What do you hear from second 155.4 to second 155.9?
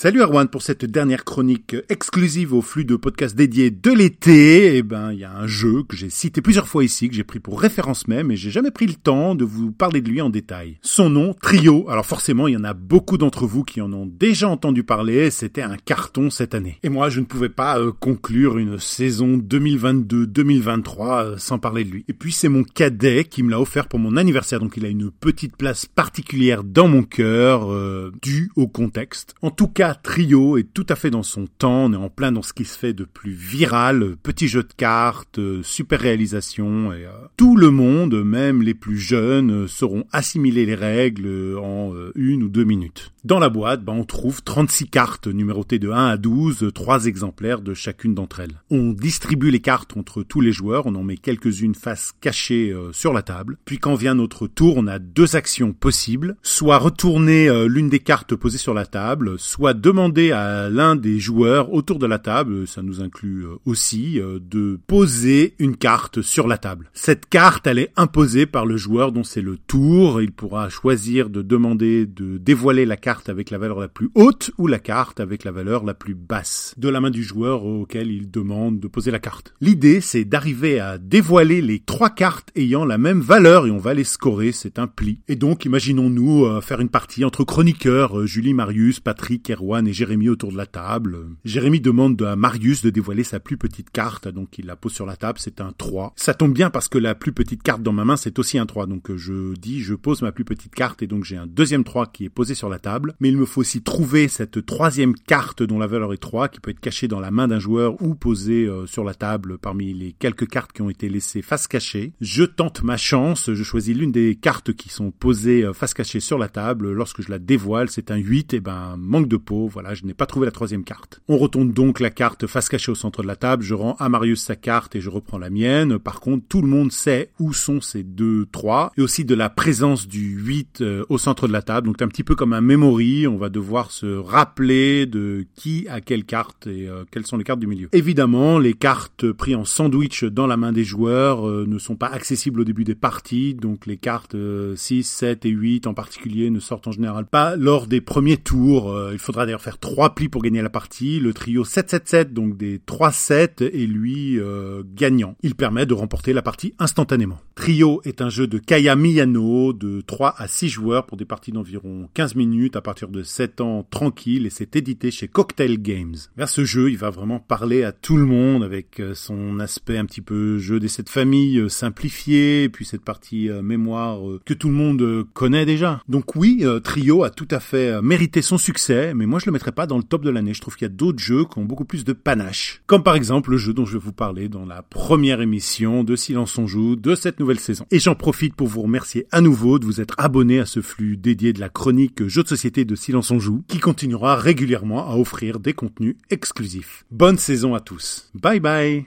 Il permet